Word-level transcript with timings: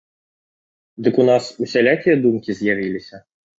Дык 1.07 1.15
у 1.25 1.27
нас 1.29 1.43
усялякія 1.67 2.19
думкі 2.25 2.59
з'явіліся. 2.63 3.25